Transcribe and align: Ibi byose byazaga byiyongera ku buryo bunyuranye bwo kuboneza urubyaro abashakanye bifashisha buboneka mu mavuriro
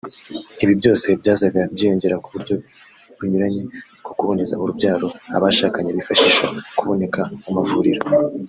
Ibi 0.63 0.73
byose 0.79 1.07
byazaga 1.21 1.61
byiyongera 1.73 2.15
ku 2.23 2.29
buryo 2.33 2.55
bunyuranye 3.17 3.63
bwo 4.01 4.13
kuboneza 4.17 4.55
urubyaro 4.61 5.07
abashakanye 5.37 5.89
bifashisha 5.97 6.45
buboneka 6.77 7.21
mu 7.43 7.49
mavuriro 7.57 8.01